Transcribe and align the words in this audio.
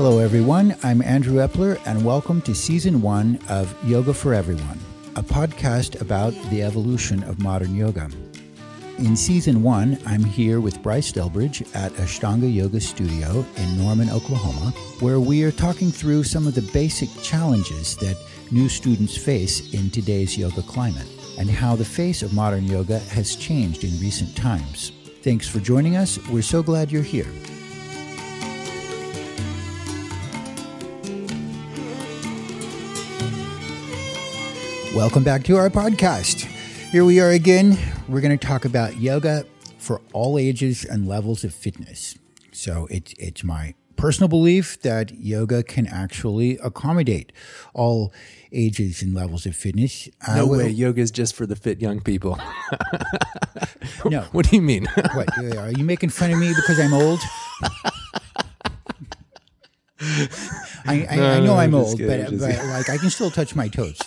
Hello, 0.00 0.20
everyone. 0.20 0.76
I'm 0.84 1.02
Andrew 1.02 1.38
Epler, 1.44 1.80
and 1.84 2.04
welcome 2.04 2.40
to 2.42 2.54
season 2.54 3.02
one 3.02 3.36
of 3.48 3.74
Yoga 3.84 4.14
for 4.14 4.32
Everyone, 4.32 4.78
a 5.16 5.24
podcast 5.24 6.00
about 6.00 6.32
the 6.50 6.62
evolution 6.62 7.24
of 7.24 7.40
modern 7.40 7.74
yoga. 7.74 8.08
In 8.98 9.16
season 9.16 9.60
one, 9.60 9.98
I'm 10.06 10.22
here 10.22 10.60
with 10.60 10.84
Bryce 10.84 11.10
Delbridge 11.10 11.62
at 11.74 11.90
Ashtanga 11.94 12.48
Yoga 12.54 12.80
Studio 12.80 13.44
in 13.56 13.76
Norman, 13.76 14.08
Oklahoma, 14.08 14.70
where 15.00 15.18
we 15.18 15.42
are 15.42 15.50
talking 15.50 15.90
through 15.90 16.22
some 16.22 16.46
of 16.46 16.54
the 16.54 16.70
basic 16.72 17.08
challenges 17.20 17.96
that 17.96 18.16
new 18.52 18.68
students 18.68 19.16
face 19.16 19.74
in 19.74 19.90
today's 19.90 20.38
yoga 20.38 20.62
climate 20.62 21.08
and 21.40 21.50
how 21.50 21.74
the 21.74 21.84
face 21.84 22.22
of 22.22 22.32
modern 22.32 22.66
yoga 22.66 23.00
has 23.00 23.34
changed 23.34 23.82
in 23.82 23.90
recent 23.98 24.36
times. 24.36 24.92
Thanks 25.22 25.48
for 25.48 25.58
joining 25.58 25.96
us. 25.96 26.24
We're 26.28 26.42
so 26.42 26.62
glad 26.62 26.92
you're 26.92 27.02
here. 27.02 27.26
Welcome 34.98 35.22
back 35.22 35.44
to 35.44 35.56
our 35.56 35.70
podcast. 35.70 36.40
Here 36.90 37.04
we 37.04 37.20
are 37.20 37.30
again. 37.30 37.78
We're 38.08 38.20
going 38.20 38.36
to 38.36 38.46
talk 38.46 38.64
about 38.64 38.96
yoga 38.96 39.46
for 39.78 40.00
all 40.12 40.36
ages 40.36 40.84
and 40.84 41.06
levels 41.06 41.44
of 41.44 41.54
fitness. 41.54 42.18
So 42.50 42.88
it's 42.90 43.14
it's 43.16 43.44
my 43.44 43.74
personal 43.94 44.26
belief 44.26 44.82
that 44.82 45.12
yoga 45.14 45.62
can 45.62 45.86
actually 45.86 46.58
accommodate 46.64 47.32
all 47.74 48.12
ages 48.50 49.00
and 49.00 49.14
levels 49.14 49.46
of 49.46 49.54
fitness. 49.54 50.08
No 50.26 50.46
way, 50.46 50.68
yoga 50.68 51.00
is 51.00 51.12
just 51.12 51.36
for 51.36 51.46
the 51.46 51.54
fit 51.54 51.80
young 51.80 52.00
people. 52.00 52.36
No. 54.04 54.22
what 54.32 54.50
do 54.50 54.56
you 54.56 54.62
mean? 54.62 54.86
What 55.14 55.28
are 55.38 55.70
you 55.70 55.84
making 55.84 56.10
fun 56.10 56.32
of 56.32 56.40
me 56.40 56.48
because 56.48 56.80
I'm 56.80 56.92
old? 56.92 57.20
I, 60.00 60.26
I, 60.88 61.06
I 61.10 61.16
know 61.38 61.44
no, 61.44 61.54
I'm 61.54 61.68
I'm 61.68 61.74
old, 61.76 61.98
kidding, 61.98 62.38
but, 62.38 62.56
but 62.56 62.66
like 62.66 62.90
I 62.90 62.96
can 62.96 63.10
still 63.10 63.30
touch 63.30 63.54
my 63.54 63.68
toes. 63.68 64.00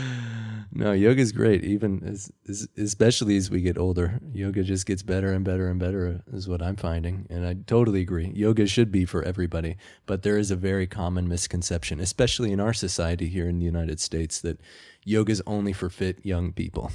no, 0.72 0.92
yoga 0.92 1.20
is 1.20 1.32
great. 1.32 1.64
Even 1.64 2.02
as, 2.04 2.30
as, 2.48 2.68
especially 2.76 3.36
as 3.36 3.50
we 3.50 3.60
get 3.60 3.78
older, 3.78 4.20
yoga 4.32 4.62
just 4.62 4.86
gets 4.86 5.02
better 5.02 5.32
and 5.32 5.44
better 5.44 5.68
and 5.68 5.78
better. 5.78 6.22
Is 6.32 6.48
what 6.48 6.62
I'm 6.62 6.76
finding, 6.76 7.26
and 7.30 7.46
I 7.46 7.56
totally 7.66 8.00
agree. 8.00 8.32
Yoga 8.34 8.66
should 8.66 8.90
be 8.90 9.04
for 9.04 9.22
everybody, 9.22 9.76
but 10.06 10.22
there 10.22 10.38
is 10.38 10.50
a 10.50 10.56
very 10.56 10.86
common 10.86 11.28
misconception, 11.28 12.00
especially 12.00 12.52
in 12.52 12.60
our 12.60 12.72
society 12.72 13.28
here 13.28 13.48
in 13.48 13.58
the 13.58 13.64
United 13.64 14.00
States, 14.00 14.40
that 14.40 14.60
yoga 15.04 15.32
is 15.32 15.42
only 15.46 15.72
for 15.72 15.88
fit 15.88 16.24
young 16.24 16.52
people. 16.52 16.90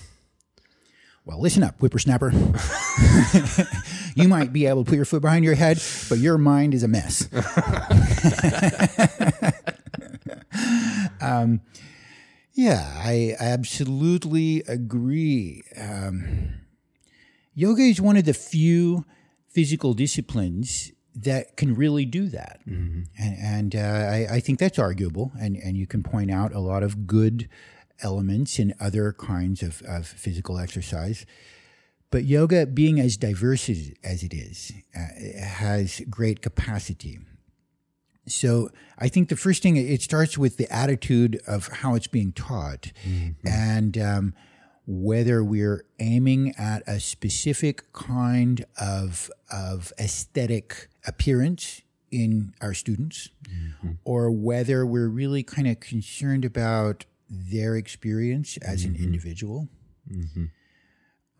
Well, 1.28 1.42
listen 1.42 1.61
up, 1.61 1.78
whippersnapper. 1.80 2.32
you 4.16 4.30
might 4.30 4.54
be 4.54 4.66
able 4.66 4.86
to 4.86 4.89
put 4.89 4.95
your 4.95 5.04
foot 5.04 5.22
behind 5.22 5.44
your 5.44 5.56
head, 5.56 5.78
but 6.08 6.20
your 6.20 6.38
mind 6.38 6.73
is 6.73 6.84
a 6.84 6.88
mess. 6.88 7.28
um, 11.22 11.59
yeah, 12.58 12.91
I 12.97 13.36
absolutely 13.39 14.63
agree. 14.67 15.61
Um, 15.80 16.55
yoga 17.53 17.83
is 17.83 18.02
one 18.02 18.17
of 18.17 18.25
the 18.25 18.33
few 18.33 19.05
physical 19.47 19.94
disciplines 19.94 20.91
that 21.14 21.55
can 21.55 21.75
really 21.75 22.03
do 22.03 22.30
that, 22.30 22.61
and, 23.16 23.38
and 23.39 23.75
uh, 23.75 23.80
I, 23.80 24.27
I 24.31 24.39
think 24.39 24.58
that's 24.58 24.80
arguable. 24.80 25.31
And 25.39 25.55
and 25.55 25.77
you 25.77 25.86
can 25.86 26.02
point 26.02 26.31
out 26.31 26.52
a 26.52 26.59
lot 26.59 26.81
of 26.81 27.05
good 27.05 27.47
elements 28.02 28.58
in 28.58 28.73
other 28.80 29.14
kinds 29.14 29.61
of, 29.61 29.83
of 29.83 30.08
physical 30.08 30.58
exercise. 30.58 31.27
But 32.09 32.23
yoga, 32.23 32.66
being 32.66 32.99
as 32.99 33.17
diverse 33.17 33.69
as, 33.69 33.92
as 34.03 34.23
it 34.23 34.33
is, 34.33 34.71
uh, 34.95 35.44
has 35.44 36.02
great 36.09 36.42
capacity. 36.42 37.19
So 38.28 38.70
I 38.97 39.08
think 39.08 39.30
the 39.30 39.36
first 39.38 39.64
thing 39.64 39.78
it 39.78 40.02
starts 40.02 40.38
with 40.38 40.58
the 40.58 40.72
attitude 40.73 41.39
of 41.48 41.67
how 41.67 41.95
it's 41.95 42.08
being 42.08 42.33
taught, 42.33 42.92
and 43.45 43.98
um, 43.98 44.33
whether 44.86 45.43
we're 45.43 45.86
aiming 45.99 46.54
at 46.58 46.83
a 46.88 46.99
specific 46.99 47.92
kind 47.93 48.65
of 48.80 49.30
of 49.52 49.93
aesthetic 49.99 50.89
appearance 51.05 51.82
in 52.11 52.54
our 52.61 52.73
students, 52.73 53.30
or 54.04 54.32
whether 54.32 54.86
we're 54.86 55.09
really 55.09 55.44
kind 55.44 55.67
of 55.67 55.80
concerned 55.80 56.44
about 56.45 57.05
their 57.30 57.76
experience 57.76 58.58
as 58.58 58.83
an 58.86 58.95
individual. 59.04 59.67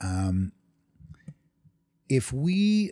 Um, 0.02 0.52
if 2.10 2.32
we 2.32 2.92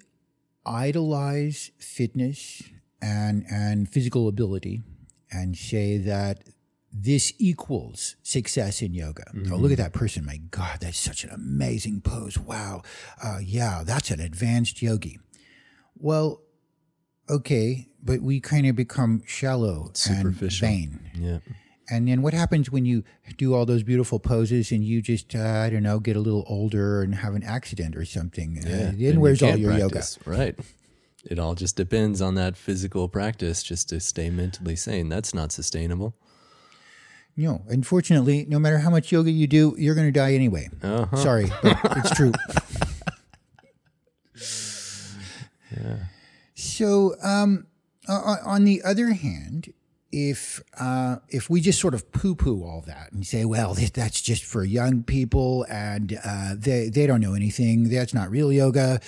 idolize 0.66 1.72
fitness 1.78 2.64
and 3.06 3.46
and 3.52 3.88
physical 3.90 4.28
ability 4.28 4.82
and 5.32 5.56
say 5.58 5.98
that 5.98 6.44
this 6.98 7.34
equals 7.40 8.16
success 8.24 8.82
in 8.82 8.94
yoga. 8.94 9.26
Oh, 9.52 9.56
look 9.58 9.72
at 9.74 9.78
that 9.78 9.92
person. 9.94 10.26
My 10.26 10.38
God, 10.50 10.78
that's 10.80 10.98
such 10.98 11.24
an 11.26 11.30
amazing 11.30 12.02
pose. 12.02 12.38
Wow. 12.38 12.84
Uh, 13.22 13.40
yeah, 13.44 13.84
that's 13.86 14.12
an 14.12 14.22
advanced 14.22 14.82
yogi. 14.82 15.20
Well, 15.98 16.42
okay, 17.30 17.90
but 18.02 18.22
we 18.22 18.40
kind 18.40 18.66
of 18.68 18.76
become 18.78 19.24
shallow 19.28 19.92
Superficial. 19.94 20.68
and 20.68 20.76
vain. 20.76 21.12
Yeah. 21.16 21.40
And 21.90 22.08
then 22.08 22.22
what 22.22 22.34
happens 22.34 22.72
when 22.72 22.86
you 22.86 23.04
do 23.38 23.54
all 23.54 23.66
those 23.66 23.84
beautiful 23.84 24.20
poses 24.20 24.72
and 24.72 24.84
you 24.84 25.02
just, 25.02 25.36
uh, 25.36 25.40
I 25.66 25.70
don't 25.70 25.84
know, 25.84 26.00
get 26.00 26.16
a 26.16 26.20
little 26.20 26.44
older 26.48 27.02
and 27.04 27.14
have 27.16 27.36
an 27.36 27.44
accident 27.44 27.96
or 27.96 28.06
something? 28.06 28.58
Uh, 28.66 28.94
Yeah, 28.96 29.12
then 29.12 29.20
where's 29.20 29.44
all 29.44 29.56
your 29.56 29.78
practice. 29.78 30.18
Right. 30.26 30.56
It 31.26 31.40
all 31.40 31.56
just 31.56 31.76
depends 31.76 32.22
on 32.22 32.36
that 32.36 32.56
physical 32.56 33.10
practice 33.10 33.64
just 33.64 33.90
to 33.90 34.00
stay 34.00 34.30
mentally 34.30 34.76
sane. 34.76 35.10
That's 35.10 35.34
not 35.34 35.52
sustainable. 35.52 36.16
No, 37.38 37.64
unfortunately, 37.68 38.46
no 38.48 38.60
matter 38.60 38.78
how 38.78 38.90
much 38.90 39.12
yoga 39.12 39.30
you 39.30 39.48
do, 39.48 39.76
you're 39.78 39.96
going 39.96 40.08
to 40.08 40.12
die 40.12 40.34
anyway. 40.34 40.70
Uh-huh. 40.82 41.18
Sorry, 41.18 41.52
it's 41.64 42.16
true. 42.16 42.32
So, 46.56 47.16
um, 47.22 47.68
on 48.08 48.64
the 48.64 48.82
other 48.84 49.14
hand, 49.14 49.74
if 50.18 50.64
uh, 50.80 51.18
if 51.30 51.50
we 51.50 51.60
just 51.60 51.80
sort 51.82 51.94
of 51.94 52.10
poo 52.14 52.36
poo 52.36 52.64
all 52.64 52.82
that 52.88 53.12
and 53.12 53.28
say, 53.28 53.44
well, 53.44 53.74
that's 53.94 54.22
just 54.22 54.44
for 54.46 54.64
young 54.64 55.04
people 55.04 55.66
and 55.70 56.18
uh, 56.24 56.54
they 56.58 56.88
they 56.90 57.06
don't 57.06 57.20
know 57.20 57.34
anything. 57.34 57.90
That's 57.90 58.14
not 58.14 58.30
real 58.32 58.52
yoga. 58.52 59.02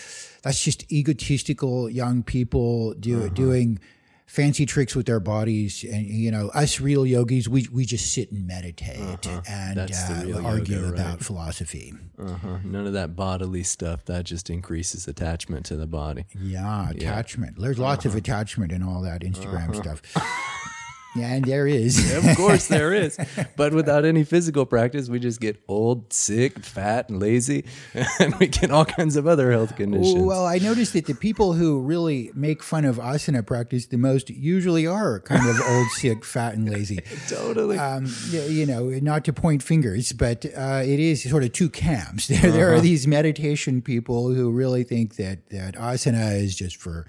That's 0.43 0.61
just 0.61 0.91
egotistical 0.91 1.89
young 1.89 2.23
people 2.23 2.93
do, 2.95 3.29
doing 3.29 3.79
fancy 4.25 4.65
tricks 4.65 4.93
with 4.95 5.05
their 5.05 5.21
bodies. 5.21 5.85
And 5.85 6.05
you 6.05 6.29
know, 6.31 6.49
us 6.49 6.81
real 6.81 7.05
yogis, 7.05 7.47
we 7.47 7.67
we 7.71 7.85
just 7.85 8.13
sit 8.13 8.29
and 8.33 8.45
meditate 8.45 9.25
and 9.49 9.77
That's 9.77 10.03
the 10.09 10.37
uh, 10.37 10.41
argue 10.41 10.75
yoga, 10.75 10.91
right. 10.91 10.99
about 10.99 11.19
philosophy. 11.21 11.93
Uh-huh. 12.19 12.57
None 12.65 12.85
of 12.85 12.93
that 12.93 13.15
bodily 13.15 13.63
stuff. 13.63 14.03
That 14.05 14.25
just 14.25 14.49
increases 14.49 15.07
attachment 15.07 15.65
to 15.67 15.77
the 15.77 15.87
body. 15.87 16.25
Yeah, 16.37 16.89
attachment. 16.89 17.59
There's 17.59 17.79
lots 17.79 18.05
Uh-huh. 18.05 18.13
of 18.13 18.17
attachment 18.23 18.71
in 18.73 18.83
all 18.83 19.01
that 19.03 19.21
Instagram 19.21 19.73
stuff. 19.73 20.01
Yeah, 21.17 21.33
and 21.33 21.45
there 21.45 21.67
is. 21.67 22.13
Of 22.13 22.37
course 22.37 22.67
there 22.67 22.93
is. 22.93 23.17
But 23.55 23.73
without 23.73 24.05
any 24.05 24.23
physical 24.23 24.65
practice, 24.65 25.09
we 25.09 25.19
just 25.19 25.39
get 25.39 25.61
old, 25.67 26.13
sick, 26.13 26.59
fat, 26.59 27.09
and 27.09 27.19
lazy, 27.19 27.65
and 28.19 28.35
we 28.35 28.47
get 28.47 28.69
all 28.71 28.85
kinds 28.85 29.15
of 29.15 29.25
other 29.25 29.51
health 29.51 29.75
conditions. 29.75 30.23
Well, 30.23 30.45
I 30.45 30.59
noticed 30.59 30.93
that 30.93 31.05
the 31.05 31.15
people 31.15 31.53
who 31.53 31.81
really 31.81 32.31
make 32.35 32.61
fun 32.61 32.85
of 32.85 32.97
asana 32.97 33.45
practice 33.45 33.87
the 33.87 33.97
most 33.97 34.29
usually 34.29 34.85
are 34.85 35.19
kind 35.21 35.49
of 35.49 35.59
old, 35.61 35.87
sick, 35.91 36.23
fat, 36.23 36.55
and 36.55 36.69
lazy. 36.69 36.99
totally. 37.27 37.77
Um, 37.77 38.07
you 38.29 38.65
know, 38.65 38.89
not 39.01 39.25
to 39.25 39.33
point 39.33 39.63
fingers, 39.63 40.11
but 40.13 40.45
uh, 40.45 40.81
it 40.83 40.99
is 40.99 41.27
sort 41.27 41.43
of 41.43 41.51
two 41.53 41.69
camps. 41.69 42.27
There, 42.27 42.51
there 42.51 42.73
are 42.73 42.81
these 42.81 43.07
meditation 43.07 43.81
people 43.81 44.33
who 44.33 44.51
really 44.51 44.83
think 44.83 45.15
that 45.15 45.49
that 45.49 45.75
asana 45.75 46.35
is 46.35 46.55
just 46.55 46.75
for 46.77 47.07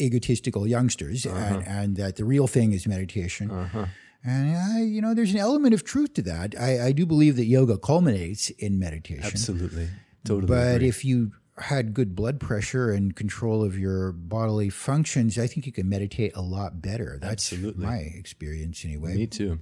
egotistical 0.00 0.66
youngsters, 0.66 1.26
and, 1.26 1.56
uh-huh. 1.56 1.62
and 1.66 1.96
that 1.96 2.16
the 2.16 2.24
real 2.24 2.46
thing 2.46 2.72
is 2.72 2.86
meditation. 2.86 3.50
Uh-huh. 3.50 3.86
And 4.22 4.56
I, 4.56 4.80
you 4.82 5.00
know, 5.00 5.14
there's 5.14 5.32
an 5.32 5.38
element 5.38 5.72
of 5.72 5.82
truth 5.84 6.14
to 6.14 6.22
that. 6.22 6.54
I, 6.58 6.86
I 6.88 6.92
do 6.92 7.06
believe 7.06 7.36
that 7.36 7.46
yoga 7.46 7.78
culminates 7.78 8.50
in 8.50 8.78
meditation. 8.78 9.24
Absolutely. 9.24 9.88
Totally. 10.24 10.46
But 10.46 10.76
agree. 10.76 10.88
if 10.88 11.04
you 11.04 11.32
had 11.58 11.94
good 11.94 12.14
blood 12.14 12.38
pressure 12.40 12.90
and 12.90 13.14
control 13.16 13.64
of 13.64 13.78
your 13.78 14.12
bodily 14.12 14.68
functions, 14.70 15.38
I 15.38 15.46
think 15.46 15.66
you 15.66 15.72
can 15.72 15.88
meditate 15.88 16.36
a 16.36 16.42
lot 16.42 16.82
better. 16.82 17.18
That's 17.20 17.50
Absolutely. 17.52 17.86
my 17.86 17.96
experience 17.96 18.84
anyway. 18.84 19.14
Me 19.14 19.26
too. 19.26 19.60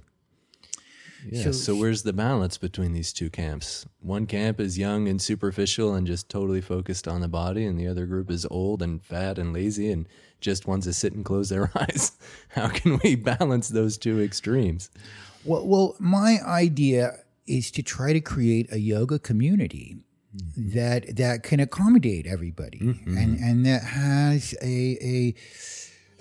Yeah. 1.29 1.43
So- 1.43 1.51
So, 1.51 1.75
where's 1.75 2.03
the 2.03 2.13
balance 2.13 2.57
between 2.57 2.93
these 2.93 3.11
two 3.11 3.29
camps? 3.29 3.85
One 3.99 4.25
camp 4.25 4.59
is 4.59 4.77
young 4.77 5.07
and 5.07 5.21
superficial 5.21 5.93
and 5.93 6.07
just 6.07 6.29
totally 6.29 6.61
focused 6.61 7.07
on 7.07 7.19
the 7.21 7.27
body, 7.27 7.65
and 7.65 7.77
the 7.77 7.87
other 7.87 8.05
group 8.05 8.31
is 8.31 8.45
old 8.49 8.81
and 8.81 9.03
fat 9.03 9.37
and 9.37 9.51
lazy 9.53 9.91
and 9.91 10.07
just 10.39 10.67
wants 10.67 10.85
to 10.85 10.93
sit 10.93 11.13
and 11.13 11.25
close 11.25 11.49
their 11.49 11.71
eyes. 11.75 12.13
How 12.49 12.69
can 12.69 12.99
we 13.03 13.15
balance 13.15 13.69
those 13.69 13.97
two 13.97 14.21
extremes? 14.21 14.89
Well, 15.45 15.65
well, 15.65 15.95
my 15.99 16.39
idea 16.45 17.19
is 17.47 17.71
to 17.71 17.83
try 17.83 18.13
to 18.13 18.21
create 18.21 18.71
a 18.71 18.79
yoga 18.79 19.17
community 19.19 19.97
mm-hmm. 20.35 20.75
that 20.75 21.15
that 21.15 21.43
can 21.43 21.59
accommodate 21.59 22.27
everybody 22.27 22.79
mm-hmm. 22.79 23.17
and 23.17 23.39
and 23.39 23.65
that 23.65 23.83
has 23.83 24.53
a 24.61 24.97
a 25.01 25.35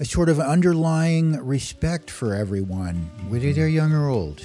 a 0.00 0.05
sort 0.05 0.29
of 0.29 0.38
underlying 0.38 1.44
respect 1.44 2.11
for 2.11 2.35
everyone, 2.35 3.11
whether 3.29 3.47
mm-hmm. 3.47 3.55
they're 3.55 3.69
young 3.69 3.93
or 3.93 4.09
old. 4.09 4.43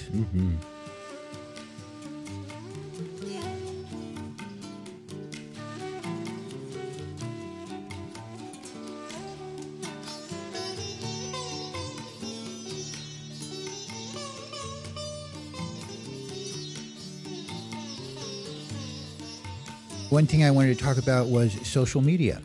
One 20.13 20.27
thing 20.27 20.43
I 20.43 20.51
wanted 20.51 20.77
to 20.77 20.83
talk 20.83 20.99
about 20.99 21.29
was 21.29 21.53
social 21.67 21.99
media. 21.99 22.39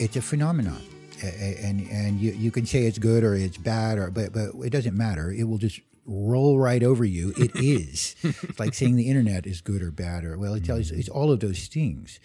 It's 0.00 0.16
a 0.16 0.20
phenomenon, 0.20 0.82
and 1.22 1.88
and 1.88 2.20
you, 2.20 2.32
you 2.32 2.50
can 2.50 2.66
say 2.66 2.86
it's 2.86 2.98
good 2.98 3.22
or 3.22 3.36
it's 3.36 3.56
bad, 3.56 3.98
or 3.98 4.10
but 4.10 4.32
but 4.32 4.48
it 4.64 4.70
doesn't 4.70 4.96
matter. 4.96 5.30
It 5.30 5.44
will 5.44 5.58
just 5.58 5.78
roll 6.06 6.58
right 6.58 6.82
over 6.82 7.04
you. 7.04 7.34
It 7.36 7.52
is. 7.54 8.16
it's 8.24 8.58
like 8.58 8.74
saying 8.74 8.96
the 8.96 9.08
internet 9.08 9.46
is 9.46 9.60
good 9.60 9.80
or 9.80 9.92
bad, 9.92 10.24
or 10.24 10.36
well, 10.36 10.54
it 10.54 10.64
tells 10.64 10.90
mm. 10.90 10.98
it's 10.98 11.08
all 11.08 11.30
of 11.30 11.38
those 11.38 11.68
things. 11.68 12.18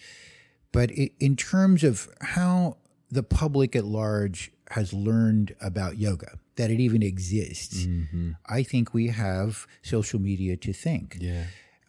But 0.72 0.90
i 0.90 1.10
in 1.20 1.36
terms 1.36 1.84
of 1.84 2.08
how 2.20 2.78
the 3.12 3.22
public 3.22 3.76
at 3.76 3.84
large 3.84 4.50
has 4.70 4.92
learned 4.92 5.54
about 5.60 5.98
yoga, 5.98 6.36
that 6.56 6.68
it 6.68 6.80
even 6.80 7.00
exists, 7.04 7.84
mm-hmm. 7.84 8.32
I 8.46 8.64
think 8.64 8.92
we 8.92 9.10
have 9.10 9.68
social 9.82 10.18
media 10.18 10.56
to 10.56 10.72
thank. 10.72 11.16
Yeah. 11.20 11.44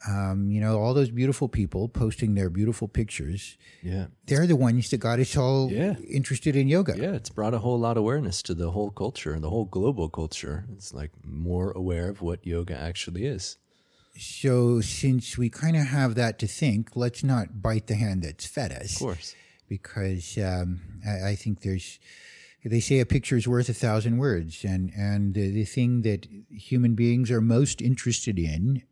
Um, 0.08 0.50
you 0.50 0.62
know, 0.62 0.80
all 0.80 0.94
those 0.94 1.10
beautiful 1.12 1.50
people 1.50 1.90
posting 1.90 2.34
their 2.36 2.50
beautiful 2.50 2.88
pictures. 2.88 3.58
Yeah. 3.84 4.08
They're 4.28 4.48
the 4.48 4.56
ones 4.56 4.90
that 4.92 5.00
got 5.00 5.20
us 5.20 5.36
all 5.36 5.70
Yeah. 5.72 5.96
interested 6.10 6.56
in 6.56 6.70
yoga. 6.70 6.96
Yeah, 6.98 7.14
it's 7.16 7.30
brought 7.30 7.54
a 7.54 7.60
whole 7.60 7.78
lot 7.78 7.98
of 7.98 8.02
awareness 8.04 8.42
to 8.44 8.54
the 8.54 8.72
whole 8.72 8.92
culture, 8.92 9.34
and 9.34 9.44
the 9.44 9.50
whole 9.50 9.66
global 9.66 10.08
culture. 10.10 10.66
It's 10.72 10.94
like 10.94 11.12
more 11.26 11.72
aware 11.72 12.08
of 12.10 12.22
what 12.22 12.48
yoga 12.48 12.78
actually 12.80 13.26
is. 13.26 13.58
So, 14.18 14.82
since 14.82 15.38
we 15.38 15.50
kind 15.50 15.76
of 15.78 15.84
have 15.88 16.16
that 16.16 16.40
to 16.40 16.48
think, 16.48 16.96
let's 16.96 17.24
not 17.24 17.62
bite 17.62 17.88
the 17.88 17.96
hand 17.96 18.24
that's 18.24 18.46
fed 18.46 18.72
us. 18.72 18.94
Of 18.94 19.00
course. 19.00 19.36
Because 19.68 20.38
um, 20.38 20.80
I, 21.08 21.30
I 21.32 21.36
think 21.36 21.62
there's, 21.62 22.00
they 22.66 22.80
say 22.80 23.00
a 23.00 23.06
picture 23.06 23.38
is 23.38 23.48
worth 23.48 23.70
a 23.70 23.74
thousand 23.74 24.18
words. 24.18 24.64
And, 24.64 24.92
and 24.98 25.34
the, 25.36 25.52
the 25.52 25.64
thing 25.66 26.02
that 26.02 26.28
human 26.50 26.96
beings 26.96 27.30
are 27.32 27.40
most 27.42 27.82
interested 27.82 28.40
in, 28.40 28.84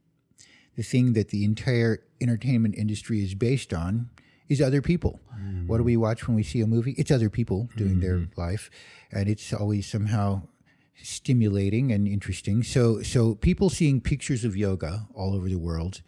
the 0.77 0.83
thing 0.83 1.13
that 1.13 1.29
the 1.29 1.44
entire 1.44 2.03
entertainment 2.21 2.75
industry 2.75 3.24
is 3.24 3.33
based 3.35 3.74
on, 3.74 4.09
is 4.47 4.62
other 4.62 4.81
people. 4.81 5.19
Mm. 5.38 5.68
What 5.68 5.77
do 5.77 5.83
we 5.83 5.97
watch 5.97 6.27
when 6.27 6.35
we 6.35 6.44
see 6.44 6.62
a 6.62 6.68
movie? 6.68 6.95
It's 6.97 7.12
other 7.12 7.29
people 7.29 7.69
doing 7.75 8.00
their 8.00 8.18
mm-hmm. 8.18 8.39
life. 8.39 8.69
And 9.12 9.27
it's 9.27 9.51
always 9.51 9.89
somehow 9.89 10.44
stimulating 11.01 11.91
and 11.91 12.07
interesting. 12.07 12.63
So, 12.63 13.01
so 13.01 13.35
people 13.35 13.69
seeing 13.69 14.00
pictures 14.00 14.45
of 14.45 14.56
yoga 14.56 15.07
all 15.13 15.35
over 15.35 15.50
the 15.50 15.57
world 15.57 16.01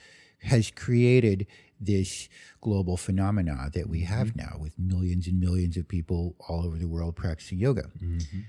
has 0.44 0.72
created 0.72 1.48
this 1.82 2.30
global 2.62 2.98
phenomena 2.98 3.70
that 3.74 3.90
we 3.90 4.02
have 4.02 4.30
mm-hmm. 4.30 4.40
now 4.40 4.58
with 4.60 4.78
millions 4.78 5.28
and 5.28 5.40
millions 5.40 5.78
of 5.78 5.88
people 5.88 6.36
all 6.48 6.66
over 6.66 6.78
the 6.78 6.88
world 6.88 7.16
practicing 7.16 7.60
yoga. 7.60 7.90
Mm-hmm. 8.02 8.40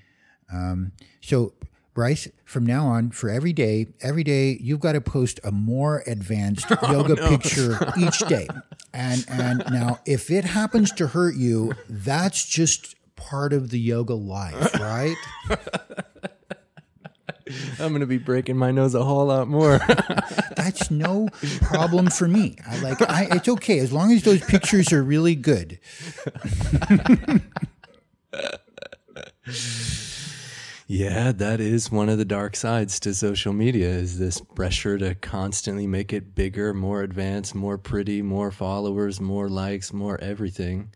Um, 0.53 0.93
so, 1.21 1.55
Bryce, 1.93 2.29
from 2.45 2.65
now 2.65 2.87
on, 2.87 3.11
for 3.11 3.29
every 3.29 3.53
day, 3.53 3.87
every 4.01 4.23
day 4.23 4.57
you've 4.61 4.81
got 4.81 4.93
to 4.93 5.01
post 5.01 5.41
a 5.43 5.51
more 5.51 6.05
advanced 6.07 6.67
oh, 6.83 6.93
yoga 6.93 7.17
picture 7.17 7.93
each 7.99 8.19
day. 8.21 8.47
And 8.93 9.25
and 9.29 9.65
now, 9.71 10.01
if 10.07 10.31
it 10.31 10.45
happens 10.45 10.93
to 10.93 11.09
hurt 11.09 11.35
you, 11.35 11.75
that's 11.89 12.47
just 12.47 12.95
part 13.17 13.53
of 13.53 13.71
the 13.71 13.79
yoga 13.79 14.15
life, 14.15 14.75
right? 14.81 15.17
I'm 17.81 17.89
going 17.89 18.01
to 18.01 18.07
be 18.07 18.19
breaking 18.19 18.57
my 18.57 18.71
nose 18.71 18.95
a 18.95 19.03
whole 19.03 19.27
lot 19.27 19.49
more. 19.49 19.81
That's 20.57 20.91
no 20.91 21.29
problem 21.61 22.09
for 22.09 22.29
me. 22.29 22.57
I 22.67 22.79
like 22.79 23.03
I, 23.03 23.27
it's 23.33 23.49
okay 23.49 23.81
as 23.81 23.93
long 23.93 24.13
as 24.13 24.23
those 24.23 24.41
pictures 24.41 24.93
are 24.93 25.03
really 25.03 25.35
good. 25.35 25.81
Yeah, 30.91 31.31
that 31.31 31.61
is 31.61 31.93
one 31.93 32.09
of 32.09 32.19
the 32.19 32.25
dark 32.25 32.57
sides 32.57 32.99
to 32.99 33.15
social 33.15 33.53
media 33.53 33.89
is 33.89 34.19
this 34.19 34.41
pressure 34.41 34.99
to 34.99 35.15
constantly 35.15 35.87
make 35.87 36.13
it 36.13 36.35
bigger, 36.35 36.75
more 36.75 37.03
advanced, 37.03 37.55
more 37.55 37.79
pretty, 37.79 38.23
more 38.23 38.51
followers, 38.51 39.21
more 39.21 39.49
likes, 39.49 39.93
more 39.93 40.21
everything. 40.21 40.93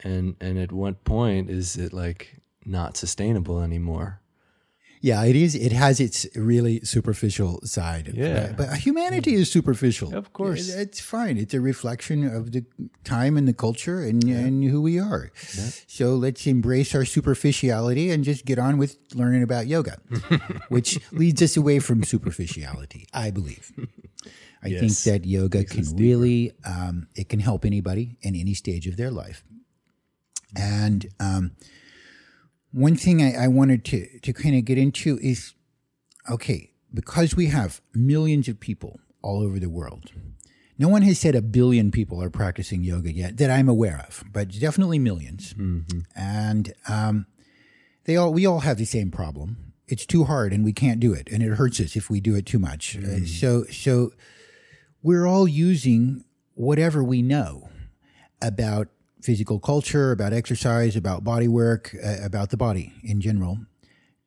And 0.00 0.36
and 0.38 0.58
at 0.58 0.70
what 0.70 1.04
point 1.04 1.48
is 1.48 1.78
it 1.78 1.94
like 1.94 2.42
not 2.66 2.98
sustainable 2.98 3.62
anymore? 3.62 4.20
Yeah, 5.04 5.24
it 5.24 5.34
is. 5.34 5.56
It 5.56 5.72
has 5.72 5.98
its 5.98 6.26
really 6.36 6.78
superficial 6.84 7.60
side. 7.64 8.12
Yeah. 8.14 8.52
but, 8.56 8.76
humanity 8.78 9.34
is 9.34 9.50
superficial. 9.50 10.14
Of 10.14 10.32
course. 10.32 10.68
It- 10.68 10.78
it's 10.82 11.00
fine. 11.00 11.36
It's 11.38 11.54
a 11.54 11.60
reflection 11.60 12.24
of 12.24 12.52
the 12.52 12.64
time 13.02 13.36
and 13.36 13.48
the 13.48 13.52
culture 13.52 13.98
and 14.08 14.22
and 14.24 14.62
who 14.70 14.80
we 14.80 15.00
are. 15.00 15.32
So 15.88 16.14
let's 16.14 16.46
embrace 16.46 16.94
our 16.94 17.04
superficiality 17.04 18.10
and 18.12 18.22
just 18.24 18.44
get 18.44 18.58
on 18.60 18.78
with 18.78 18.96
learning 19.14 19.42
about 19.42 19.66
yoga, 19.66 19.98
which 20.68 21.00
leads 21.10 21.42
us 21.42 21.56
away 21.56 21.80
from 21.80 22.04
superficiality. 22.04 23.06
I 23.12 23.32
believe. 23.32 23.72
I 24.64 24.68
think 24.70 24.94
that 25.10 25.24
yoga 25.26 25.64
can 25.64 25.84
really 25.96 26.52
um, 26.64 27.08
it 27.16 27.28
can 27.28 27.40
help 27.40 27.64
anybody 27.64 28.16
in 28.22 28.36
any 28.36 28.54
stage 28.54 28.86
of 28.86 28.96
their 28.96 29.10
life. 29.10 29.42
And 30.54 31.06
um, 31.18 31.52
one 32.72 32.96
thing 32.96 33.22
I, 33.22 33.44
I 33.44 33.48
wanted 33.48 33.84
to 33.86 34.18
to 34.20 34.32
kind 34.32 34.56
of 34.56 34.64
get 34.64 34.78
into 34.78 35.18
is 35.22 35.54
okay 36.30 36.70
because 36.92 37.36
we 37.36 37.46
have 37.46 37.80
millions 37.94 38.48
of 38.48 38.60
people 38.60 39.00
all 39.22 39.42
over 39.42 39.58
the 39.58 39.70
world. 39.70 40.10
No 40.78 40.88
one 40.88 41.02
has 41.02 41.18
said 41.18 41.34
a 41.34 41.42
billion 41.42 41.90
people 41.90 42.20
are 42.22 42.30
practicing 42.30 42.82
yoga 42.82 43.12
yet 43.12 43.36
that 43.36 43.50
I'm 43.50 43.68
aware 43.68 44.04
of, 44.08 44.24
but 44.32 44.48
definitely 44.58 44.98
1000000s 44.98 46.04
And 46.16 46.72
um, 46.88 47.26
they 48.04 48.16
all 48.16 48.32
we 48.32 48.46
all 48.46 48.60
have 48.60 48.78
the 48.78 48.84
same 48.84 49.10
problem. 49.10 49.72
It's 49.86 50.06
too 50.06 50.24
hard, 50.24 50.52
and 50.52 50.64
we 50.64 50.72
can't 50.72 51.00
do 51.00 51.12
it, 51.12 51.28
and 51.30 51.42
it 51.42 51.50
hurts 51.50 51.78
us 51.78 51.96
if 51.96 52.08
we 52.08 52.20
do 52.20 52.34
it 52.34 52.46
too 52.46 52.58
much. 52.58 52.96
Uh, 52.96 53.26
so 53.26 53.64
so 53.64 54.12
we're 55.02 55.26
all 55.26 55.46
using 55.46 56.24
whatever 56.54 57.04
we 57.04 57.20
know 57.22 57.68
about 58.40 58.88
physical 59.22 59.58
culture, 59.58 60.12
about 60.12 60.32
exercise, 60.32 60.96
about 60.96 61.24
body 61.24 61.48
work, 61.48 61.94
uh, 62.04 62.16
about 62.22 62.50
the 62.50 62.56
body 62.56 62.92
in 63.02 63.20
general, 63.20 63.58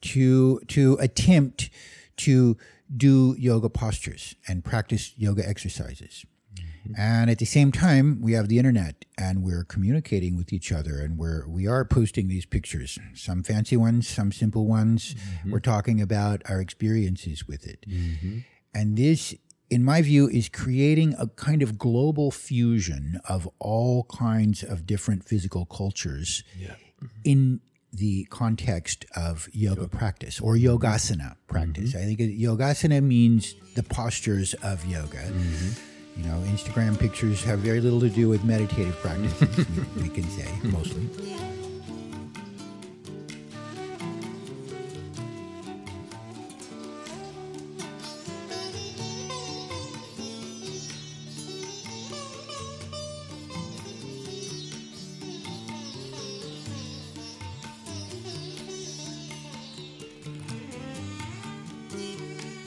to 0.02 0.60
to 0.68 0.98
attempt 1.00 1.70
to 2.18 2.58
do 2.96 3.36
yoga 3.38 3.70
postures 3.70 4.36
and 4.48 4.64
practice 4.64 5.14
yoga 5.18 5.48
exercises. 5.48 6.26
Mm-hmm. 6.56 6.94
And 6.98 7.30
at 7.30 7.40
the 7.40 7.46
same 7.46 7.72
time, 7.72 8.22
we 8.22 8.34
have 8.34 8.48
the 8.48 8.58
internet 8.58 9.06
and 9.18 9.44
we're 9.44 9.64
communicating 9.64 10.38
with 10.38 10.54
each 10.54 10.72
other 10.72 11.00
and 11.00 11.18
we're 11.18 11.48
we 11.48 11.68
are 11.68 11.84
posting 11.84 12.28
these 12.28 12.46
pictures, 12.46 13.00
some 13.14 13.44
fancy 13.44 13.78
ones, 13.78 14.08
some 14.08 14.32
simple 14.32 14.66
ones. 14.66 15.16
Mm-hmm. 15.16 15.52
We're 15.52 15.60
talking 15.60 16.02
about 16.02 16.42
our 16.48 16.62
experiences 16.62 17.48
with 17.48 17.66
it. 17.66 17.86
Mm-hmm. 17.88 18.40
And 18.74 18.98
this 18.98 19.34
in 19.70 19.84
my 19.84 20.02
view, 20.02 20.28
is 20.28 20.50
creating 20.50 21.16
a 21.18 21.28
kind 21.28 21.62
of 21.62 21.78
global 21.78 22.32
fusion 22.32 23.20
of 23.28 23.50
all 23.60 24.04
kinds 24.06 24.64
of 24.64 24.86
different 24.86 25.24
physical 25.24 25.66
cultures 25.66 26.44
mm-hmm. 26.58 27.08
in 27.24 27.60
the 27.92 28.26
context 28.26 29.06
of 29.16 29.48
yoga 29.54 29.88
practice 29.88 30.40
or 30.40 30.56
yogasana 30.56 31.36
practice. 31.48 31.94
Mm-hmm. 31.94 31.98
I 31.98 32.16
think 32.16 32.20
yogasana 32.40 33.02
means 33.02 33.56
the 33.76 33.84
postures 33.84 34.54
of 34.56 34.86
yoga. 34.86 35.18
Mm-hmm. 35.18 36.22
You 36.22 36.28
know, 36.28 36.38
Instagram 36.48 36.98
pictures 36.98 37.44
have 37.44 37.60
very 37.60 37.82
little 37.82 38.00
to 38.00 38.10
do 38.10 38.30
with 38.30 38.44
meditative 38.44 38.96
practices, 39.02 39.66
we, 39.98 40.04
we 40.04 40.10
can 40.10 40.24
say, 40.30 40.48
mostly. 40.64 41.10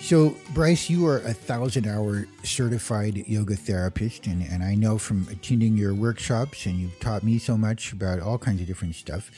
So, 0.09 0.35
Bryce, 0.55 0.89
you 0.89 1.07
are 1.07 1.19
a 1.19 1.35
thousand 1.35 1.87
hour 1.87 2.27
certified 2.43 3.25
yoga 3.27 3.55
therapist, 3.55 4.27
and, 4.27 4.43
and 4.43 4.63
I 4.63 4.75
know 4.75 4.97
from 4.97 5.29
attending 5.31 5.77
your 5.77 5.93
workshops, 5.93 6.65
and 6.65 6.77
you've 6.79 6.99
taught 6.99 7.23
me 7.23 7.39
so 7.39 7.59
much 7.59 7.93
about 7.93 8.19
all 8.19 8.39
kinds 8.39 8.63
of 8.63 8.67
different 8.67 8.95
stuff, 8.95 9.31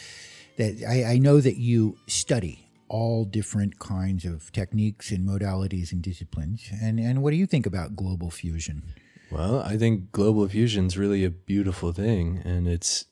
that 0.58 0.80
I, 0.88 1.14
I 1.14 1.18
know 1.18 1.40
that 1.40 1.56
you 1.56 1.98
study 2.06 2.68
all 2.86 3.24
different 3.24 3.80
kinds 3.80 4.24
of 4.24 4.52
techniques 4.52 5.10
and 5.10 5.28
modalities 5.28 5.90
and 5.90 6.02
disciplines. 6.02 6.68
And, 6.80 7.00
and 7.00 7.20
what 7.20 7.32
do 7.32 7.36
you 7.36 7.46
think 7.46 7.66
about 7.66 7.96
global 7.96 8.30
fusion? 8.30 8.84
Well, 9.32 9.58
I 9.62 9.76
think 9.76 10.12
global 10.12 10.46
fusion 10.46 10.86
is 10.86 10.96
really 10.96 11.24
a 11.24 11.30
beautiful 11.30 11.92
thing, 11.92 12.42
and 12.44 12.68
it's 12.68 13.06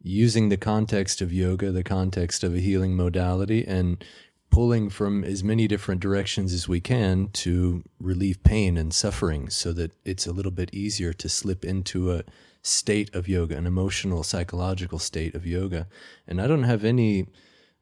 using 0.00 0.48
the 0.48 0.56
context 0.56 1.20
of 1.20 1.34
yoga, 1.34 1.70
the 1.70 1.84
context 1.84 2.42
of 2.42 2.54
a 2.54 2.60
healing 2.60 2.96
modality, 2.96 3.66
and 3.66 4.02
pulling 4.50 4.90
from 4.90 5.24
as 5.24 5.44
many 5.44 5.68
different 5.68 6.00
directions 6.00 6.52
as 6.52 6.68
we 6.68 6.80
can 6.80 7.28
to 7.28 7.84
relieve 8.00 8.42
pain 8.42 8.76
and 8.76 8.92
suffering 8.92 9.50
so 9.50 9.72
that 9.72 9.92
it's 10.04 10.26
a 10.26 10.32
little 10.32 10.50
bit 10.50 10.72
easier 10.72 11.12
to 11.12 11.28
slip 11.28 11.64
into 11.64 12.10
a 12.12 12.24
state 12.62 13.14
of 13.14 13.28
yoga, 13.28 13.56
an 13.56 13.66
emotional, 13.66 14.22
psychological 14.22 14.98
state 14.98 15.34
of 15.34 15.46
yoga. 15.46 15.86
And 16.26 16.40
I 16.40 16.46
don't 16.46 16.64
have 16.64 16.84
any 16.84 17.26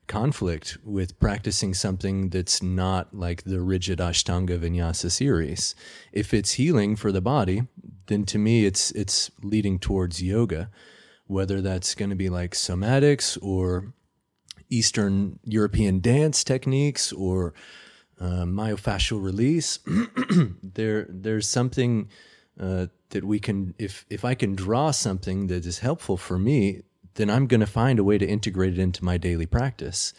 conflict 0.06 0.78
with 0.84 1.18
practicing 1.18 1.74
something 1.74 2.30
that's 2.30 2.62
not 2.62 3.14
like 3.14 3.42
the 3.44 3.60
rigid 3.60 3.98
Ashtanga 3.98 4.58
Vinyasa 4.58 5.10
series. 5.10 5.74
If 6.12 6.32
it's 6.32 6.52
healing 6.52 6.96
for 6.96 7.10
the 7.10 7.20
body, 7.20 7.62
then 8.06 8.24
to 8.26 8.38
me 8.38 8.66
it's 8.66 8.90
it's 8.92 9.30
leading 9.42 9.78
towards 9.78 10.22
yoga, 10.22 10.70
whether 11.26 11.60
that's 11.60 11.94
going 11.94 12.10
to 12.10 12.16
be 12.16 12.28
like 12.28 12.52
somatics 12.52 13.36
or 13.42 13.92
Eastern 14.68 15.38
European 15.44 16.00
dance 16.00 16.44
techniques 16.44 17.12
or 17.12 17.54
uh, 18.20 18.44
myofascial 18.44 19.22
release. 19.22 19.78
there, 20.62 21.06
there's 21.08 21.48
something 21.48 22.08
uh, 22.58 22.86
that 23.10 23.24
we 23.24 23.38
can, 23.38 23.74
if 23.78 24.06
if 24.08 24.24
I 24.24 24.34
can 24.34 24.54
draw 24.54 24.90
something 24.90 25.46
that 25.48 25.66
is 25.66 25.80
helpful 25.80 26.16
for 26.16 26.38
me, 26.38 26.82
then 27.14 27.30
I'm 27.30 27.46
going 27.46 27.60
to 27.60 27.66
find 27.66 27.98
a 27.98 28.04
way 28.04 28.18
to 28.18 28.26
integrate 28.26 28.74
it 28.74 28.78
into 28.78 29.04
my 29.04 29.18
daily 29.18 29.46
practice, 29.46 30.14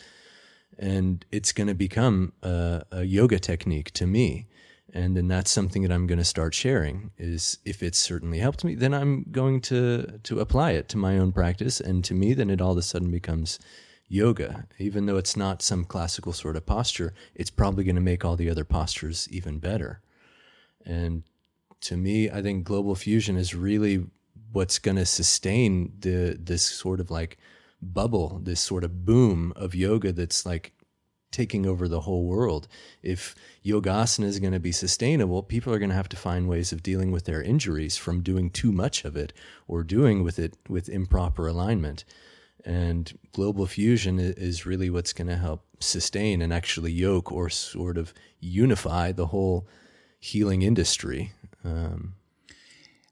and 0.77 1.25
it's 1.31 1.51
going 1.51 1.67
to 1.67 1.73
become 1.73 2.33
a, 2.43 2.83
a 2.91 3.03
yoga 3.03 3.39
technique 3.39 3.91
to 3.93 4.05
me. 4.05 4.47
And 4.93 5.17
then 5.17 5.27
that's 5.27 5.51
something 5.51 5.81
that 5.81 5.91
I'm 5.91 6.07
going 6.07 6.17
to 6.17 6.23
start 6.25 6.53
sharing. 6.53 7.11
Is 7.17 7.57
if 7.65 7.83
it 7.83 7.93
certainly 7.93 8.39
helped 8.39 8.63
me, 8.63 8.73
then 8.75 8.93
I'm 8.93 9.25
going 9.31 9.61
to 9.61 10.19
to 10.23 10.39
apply 10.39 10.71
it 10.71 10.87
to 10.89 10.97
my 10.97 11.17
own 11.17 11.31
practice, 11.31 11.79
and 11.79 12.03
to 12.05 12.13
me, 12.13 12.33
then 12.33 12.49
it 12.49 12.61
all 12.61 12.71
of 12.71 12.77
a 12.77 12.81
sudden 12.83 13.11
becomes 13.11 13.59
yoga. 14.07 14.67
Even 14.77 15.05
though 15.05 15.17
it's 15.17 15.35
not 15.37 15.61
some 15.61 15.85
classical 15.85 16.33
sort 16.33 16.55
of 16.55 16.65
posture, 16.65 17.13
it's 17.35 17.49
probably 17.49 17.83
going 17.83 17.95
to 17.95 18.01
make 18.01 18.23
all 18.23 18.35
the 18.35 18.49
other 18.49 18.63
postures 18.63 19.27
even 19.29 19.59
better. 19.59 20.01
And 20.85 21.23
to 21.81 21.97
me, 21.97 22.29
I 22.29 22.41
think 22.41 22.63
global 22.63 22.95
fusion 22.95 23.37
is 23.37 23.53
really 23.53 24.05
what's 24.51 24.79
going 24.79 24.97
to 24.97 25.05
sustain 25.05 25.93
the 25.99 26.37
this 26.39 26.63
sort 26.63 26.99
of 26.99 27.11
like 27.11 27.37
bubble, 27.81 28.39
this 28.43 28.61
sort 28.61 28.83
of 28.83 29.05
boom 29.05 29.53
of 29.55 29.75
yoga 29.75 30.11
that's 30.11 30.45
like 30.45 30.73
taking 31.29 31.65
over 31.65 31.87
the 31.87 32.01
whole 32.01 32.25
world. 32.25 32.67
If 33.03 33.35
yogasana 33.63 34.23
is 34.23 34.39
going 34.39 34.53
to 34.53 34.59
be 34.59 34.71
sustainable, 34.71 35.43
people 35.43 35.73
are 35.73 35.79
going 35.79 35.89
to 35.89 35.95
have 35.95 36.09
to 36.09 36.17
find 36.17 36.47
ways 36.47 36.71
of 36.71 36.81
dealing 36.81 37.11
with 37.11 37.25
their 37.25 37.41
injuries 37.41 37.97
from 37.97 38.23
doing 38.23 38.49
too 38.49 38.71
much 38.71 39.03
of 39.03 39.15
it 39.15 39.33
or 39.67 39.83
doing 39.83 40.23
with 40.23 40.39
it 40.39 40.55
with 40.69 40.89
improper 40.89 41.47
alignment. 41.47 42.05
And 42.65 43.17
global 43.31 43.65
fusion 43.65 44.19
is 44.19 44.65
really 44.65 44.89
what's 44.89 45.13
going 45.13 45.27
to 45.27 45.37
help 45.37 45.63
sustain 45.79 46.41
and 46.41 46.51
actually 46.51 46.91
yoke 46.91 47.31
or 47.31 47.49
sort 47.49 47.97
of 47.97 48.13
unify 48.39 49.11
the 49.11 49.27
whole 49.27 49.67
healing 50.19 50.61
industry. 50.61 51.31
Um, 51.63 52.15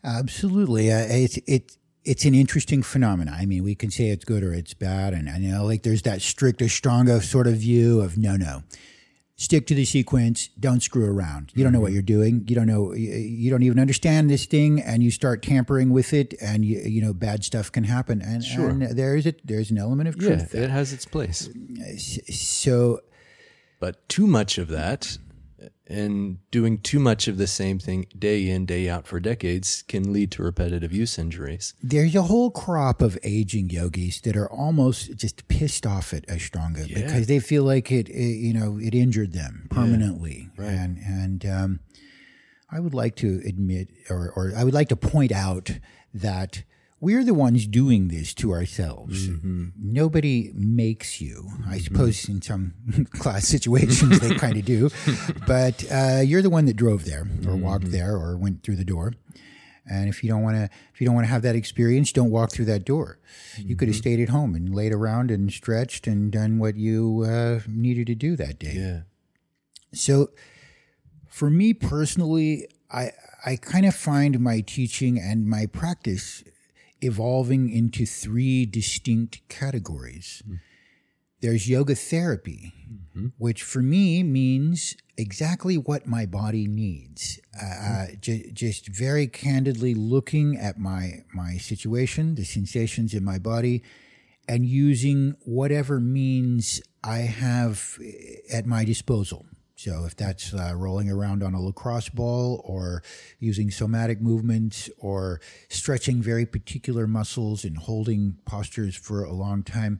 Absolutely, 0.03 0.91
uh, 0.91 1.05
it's 1.09 1.37
it 1.47 1.77
it's 2.03 2.25
an 2.25 2.35
interesting 2.35 2.83
phenomenon. 2.83 3.33
I 3.33 3.45
mean, 3.45 3.63
we 3.63 3.73
can 3.73 3.89
say 3.89 4.09
it's 4.09 4.23
good 4.23 4.43
or 4.43 4.53
it's 4.53 4.75
bad, 4.75 5.13
and, 5.13 5.27
and 5.27 5.43
you 5.43 5.51
know, 5.51 5.65
like 5.65 5.81
there's 5.81 6.03
that 6.03 6.21
strict 6.21 6.59
Ashtanga 6.59 7.21
sort 7.23 7.47
of 7.47 7.55
view 7.55 8.01
of 8.01 8.17
no, 8.17 8.35
no, 8.35 8.61
stick 9.37 9.67
to 9.67 9.75
the 9.75 9.85
sequence, 9.85 10.49
don't 10.59 10.81
screw 10.81 11.05
around. 11.05 11.51
You 11.55 11.63
don't 11.63 11.73
know 11.73 11.79
what 11.79 11.87
mm-hmm. 11.87 11.93
you're 11.95 12.01
doing. 12.03 12.45
You 12.47 12.55
don't 12.55 12.67
know. 12.67 12.93
You 12.93 13.49
don't 13.49 13.63
even 13.63 13.79
understand 13.79 14.29
this 14.29 14.45
thing, 14.45 14.81
and 14.81 15.03
you 15.03 15.11
start 15.11 15.41
tampering 15.41 15.89
with 15.91 16.13
it, 16.13 16.33
and 16.41 16.63
you 16.63 16.79
you 16.79 17.01
know 17.01 17.13
bad 17.13 17.43
stuff 17.43 17.71
can 17.71 17.83
happen. 17.83 18.21
And, 18.21 18.43
Sure. 18.43 18.69
and 18.69 18.81
there 18.81 19.15
is 19.15 19.25
a 19.25 19.33
there's 19.43 19.71
an 19.71 19.77
element 19.77 20.09
of 20.09 20.15
yeah, 20.21 20.29
truth 20.29 20.51
there. 20.51 20.63
it 20.63 20.69
has 20.69 20.93
its 20.93 21.05
place. 21.05 21.49
So 22.29 23.01
But 23.79 24.07
too 24.07 24.27
much 24.27 24.57
of 24.57 24.69
that 24.69 25.17
and 25.87 26.39
doing 26.49 26.77
too 26.79 26.99
much 26.99 27.27
of 27.27 27.37
the 27.37 27.45
same 27.47 27.77
thing 27.79 28.05
day 28.17 28.49
in, 28.49 28.65
day 28.65 28.89
out 28.89 29.05
for 29.05 29.19
decades 29.19 29.83
can 29.87 30.11
lead 30.11 30.31
to 30.31 30.41
repetitive 30.43 30.91
use 30.91 31.19
injuries. 31.19 31.73
there's 31.83 32.15
a 32.15 32.23
whole 32.23 32.49
crop 32.49 33.01
of 33.01 33.17
aging 33.23 33.69
yogis 33.69 34.19
that 34.21 34.35
are 34.35 34.49
almost 34.49 35.15
just 35.15 35.47
pissed 35.47 35.85
off 35.85 36.13
at 36.13 36.25
Ashtanga 36.27 36.87
Yeah. 36.87 37.01
because 37.05 37.27
they 37.27 37.39
feel 37.39 37.63
like 37.63 37.91
it, 37.91 38.09
it, 38.09 38.37
you 38.37 38.53
know, 38.53 38.79
it 38.81 38.95
injured 38.95 39.33
them 39.33 39.67
permanently. 39.69 40.49
right. 40.57 40.69
And 40.71 40.97
and 40.97 41.45
um, 41.45 41.79
I 42.71 42.79
would 42.79 42.93
like 42.95 43.15
to 43.17 43.41
admit, 43.45 43.89
or 44.09 44.31
or 44.35 44.53
I 44.57 44.63
would 44.63 44.73
like 44.73 44.89
to 44.89 44.95
point 44.95 45.31
out 45.31 45.79
that 46.13 46.63
we're 46.99 47.23
the 47.23 47.33
ones 47.33 47.67
doing 47.67 48.07
this 48.07 48.33
to 48.35 48.51
ourselves. 48.51 49.27
Mm-hmm. 49.27 49.65
Nobody 49.77 50.51
makes 50.55 51.19
you. 51.21 51.49
I 51.67 51.77
suppose 51.79 52.27
in 52.29 52.41
some 52.41 52.73
class 53.11 53.47
situations 53.47 54.19
they 54.19 54.33
kind 54.35 54.57
of 54.57 54.65
do, 54.65 54.89
but 55.47 55.83
uh, 55.91 56.21
you're 56.23 56.41
the 56.41 56.49
one 56.49 56.65
that 56.65 56.75
drove 56.77 57.05
there, 57.05 57.21
or 57.21 57.25
Mm-hmm. 57.25 57.61
walked 57.61 57.91
there, 57.91 58.15
or 58.15 58.37
went 58.37 58.63
through 58.63 58.77
the 58.77 58.85
door. 58.85 59.13
And 59.87 60.09
if 60.09 60.23
you 60.23 60.29
don't 60.29 60.41
want 60.41 60.55
to, 60.55 60.69
if 60.93 60.99
you 60.99 61.05
don't 61.05 61.13
want 61.13 61.27
to 61.27 61.31
have 61.31 61.43
that 61.43 61.55
experience, 61.55 62.11
don't 62.11 62.31
walk 62.31 62.51
through 62.51 62.65
that 62.65 62.85
door. 62.85 63.19
You 63.59 63.75
could 63.75 63.87
have 63.87 63.95
stayed 63.97 64.19
at 64.19 64.29
home 64.29 64.55
and 64.55 64.73
laid 64.73 64.91
around 64.93 65.29
and 65.29 65.51
stretched 65.53 66.07
and 66.07 66.31
done 66.31 66.57
what 66.57 66.75
you 66.75 67.23
uh, 67.27 67.59
needed 67.67 68.07
to 68.07 68.15
do 68.15 68.35
that 68.35 68.57
day. 68.57 68.73
Yeah. 68.75 68.99
So, 69.93 70.29
for 71.29 71.51
me 71.51 71.73
personally, 71.75 72.67
I 72.91 73.11
I 73.45 73.57
kind 73.57 73.85
of 73.85 73.93
find 73.93 74.39
my 74.39 74.61
teaching 74.61 75.19
and 75.19 75.45
my 75.47 75.67
practice 75.67 76.43
evolving 77.05 77.69
into 77.69 78.05
three 78.05 78.65
distinct 78.65 79.47
categories. 79.49 80.43
There's 81.41 81.69
yoga 81.69 81.95
therapy, 81.95 82.73
mm-hmm. 82.91 83.27
which 83.37 83.61
for 83.61 83.81
me 83.81 84.23
means 84.23 84.95
exactly 85.17 85.77
what 85.77 86.07
my 86.07 86.25
body 86.25 86.67
needs. 86.67 87.39
Uh, 87.61 87.65
uh, 87.65 88.05
ju- 88.19 88.49
just 88.51 88.87
very 88.87 89.27
candidly 89.27 89.93
looking 89.93 90.57
at 90.57 90.79
my 90.79 91.23
my 91.33 91.57
situation, 91.57 92.35
the 92.35 92.45
sensations 92.45 93.13
in 93.13 93.23
my 93.23 93.37
body, 93.37 93.83
and 94.47 94.65
using 94.65 95.35
whatever 95.45 95.99
means 95.99 96.81
I 97.03 97.19
have 97.19 97.99
eh, 98.03 98.57
at 98.57 98.65
my 98.65 98.83
disposal. 98.85 99.45
So 99.75 100.05
if 100.05 100.15
that's 100.15 100.53
uh, 100.53 100.73
rolling 100.75 101.09
around 101.11 101.43
on 101.43 101.53
a 101.53 101.59
lacrosse 101.61 102.09
ball 102.09 102.61
or 102.65 103.03
using 103.39 103.69
somatic 103.71 104.21
movements 104.21 104.89
or 104.97 105.41
stretching 105.69 106.21
very 106.21 106.45
particular 106.45 107.07
muscles 107.07 107.65
and 107.65 107.77
holding 107.77 108.37
postures 108.45 108.95
for 108.95 109.23
a 109.23 109.33
long 109.33 109.63
time, 109.63 109.99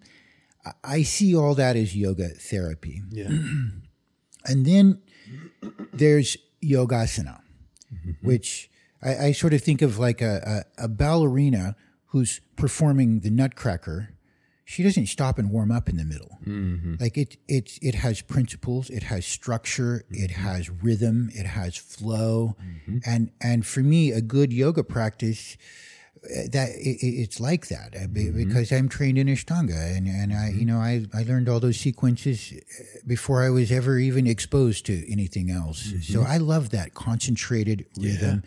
I- 0.84 1.03
see 1.03 1.36
all 1.36 1.55
that 1.55 1.75
as 1.75 1.96
yoga 1.96 2.29
therapy. 2.29 3.01
Yeah. 3.12 3.29
And 4.48 4.63
then 4.63 5.01
there's 5.91 6.38
yogasana, 6.63 7.41
which 8.22 8.70
I, 9.01 9.17
I 9.17 9.32
sort 9.32 9.53
of 9.55 9.62
think 9.63 9.82
of 9.82 9.98
like 9.98 10.22
a, 10.22 10.63
a, 10.77 10.84
a 10.84 10.88
ballerina 10.88 11.75
who's 12.10 12.41
performing 12.55 13.22
the 13.22 13.32
Nutcracker. 13.32 14.10
She 14.68 14.82
doesn't 14.82 15.06
stop 15.08 15.38
and 15.38 15.52
warm 15.52 15.72
up 15.72 15.88
in 15.90 15.98
the 15.98 16.04
middle. 16.04 16.40
Like 17.00 17.18
it, 17.18 17.38
it, 17.48 17.78
it 17.84 17.96
has 17.96 18.22
principles, 18.22 18.90
it 18.90 19.04
has 19.04 19.24
structure, 19.26 20.06
it 20.10 20.32
has 20.32 20.70
rhythm, 20.70 21.30
it 21.34 21.46
has 21.46 21.78
flow, 21.78 22.56
and 23.06 23.30
and 23.40 23.66
for 23.66 23.82
me, 23.82 24.12
a 24.12 24.22
good 24.22 24.52
yoga 24.52 24.84
practice 24.84 25.56
uh, 26.26 26.48
that 26.52 26.70
it, 26.70 26.98
it- 27.06 27.16
it's 27.24 27.40
like 27.40 27.68
that 27.68 27.96
uh, 27.96 28.08
be- 28.08 28.32
because 28.32 28.72
I'm 28.72 28.90
trained 28.90 29.20
in 29.20 29.28
Ashtanga 29.28 29.96
and, 29.96 30.08
and 30.08 30.34
I 30.34 30.50
you 30.50 30.66
know 30.66 30.80
I, 30.80 31.06
I 31.14 31.22
learned 31.22 31.48
all 31.48 31.60
those 31.60 31.80
sequences 31.80 32.52
uh, 32.52 32.84
before 33.06 33.44
I 33.44 33.52
was 33.52 33.72
ever 33.72 34.00
even 34.00 34.26
exposed 34.26 34.88
to 34.88 35.12
anything 35.12 35.52
else. 35.52 35.94
So 36.02 36.24
I 36.24 36.38
love 36.38 36.72
that 36.72 36.96
concentrated 36.96 37.86
rhythm. 38.00 38.44